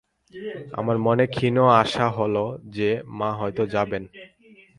আমার 0.73 0.97
মনে 0.97 1.25
ক্ষীণ 1.27 1.57
আশা 1.81 2.07
হল 2.17 2.35
যে 2.75 2.89
মা 3.17 3.29
হয়তো 3.39 3.63
যাবেন। 3.73 4.03